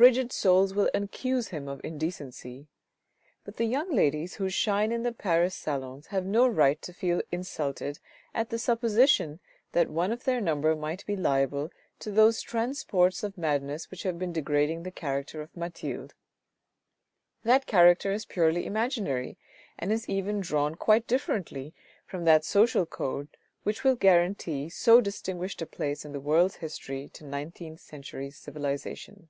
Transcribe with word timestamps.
Frigid 0.00 0.32
souls 0.32 0.72
will 0.72 0.88
accuse 0.94 1.48
him 1.48 1.68
of 1.68 1.78
indecency. 1.84 2.68
But 3.44 3.56
the 3.58 3.66
young 3.66 3.94
ladies 3.94 4.36
who 4.36 4.48
shine 4.48 4.92
in 4.92 5.02
the 5.02 5.12
Paris 5.12 5.54
salons 5.54 6.06
have 6.06 6.24
no 6.24 6.48
right 6.48 6.80
to 6.80 6.94
feel 6.94 7.20
insulted 7.30 7.98
at 8.34 8.48
the 8.48 8.58
supposition 8.58 9.40
that 9.72 9.90
one 9.90 10.10
of 10.10 10.24
their 10.24 10.40
number 10.40 10.74
might 10.74 11.04
be 11.04 11.16
liable 11.16 11.70
to 11.98 12.10
those 12.10 12.40
transports 12.40 13.22
of 13.22 13.36
madness 13.36 13.90
which 13.90 14.04
have 14.04 14.18
been 14.18 14.32
de 14.32 14.40
grading 14.40 14.84
the 14.84 14.90
character 14.90 15.42
of 15.42 15.54
Mathilde. 15.54 16.14
That 17.42 17.66
character 17.66 18.10
is 18.10 18.24
purely 18.24 18.64
imaginary, 18.64 19.36
and 19.78 19.92
is 19.92 20.08
even 20.08 20.40
drawn 20.40 20.76
quite 20.76 21.06
differently 21.06 21.74
from 22.06 22.24
that 22.24 22.42
social 22.46 22.86
code 22.86 23.36
which 23.64 23.84
will 23.84 23.96
guarantee 23.96 24.70
so 24.70 25.02
distinguished 25.02 25.60
a 25.60 25.66
place 25.66 26.06
in 26.06 26.12
the 26.12 26.20
world's 26.20 26.56
history 26.56 27.10
to 27.10 27.22
nineteenth 27.26 27.80
century 27.80 28.30
civilization. 28.30 29.28